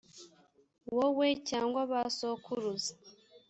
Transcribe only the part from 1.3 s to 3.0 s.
cyangwa ba sokuruza